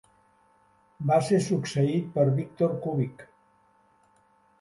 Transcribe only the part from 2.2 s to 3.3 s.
Victor Kubik.